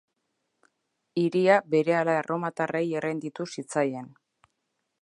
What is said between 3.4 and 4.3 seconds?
zitzaien.